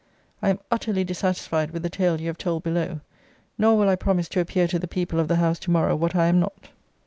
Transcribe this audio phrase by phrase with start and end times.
[0.41, 3.01] I am utterly dissatisfied with the tale you have told below.
[3.59, 6.15] Nor will I promise to appear to the people of the house to morrow what
[6.15, 6.69] I am not.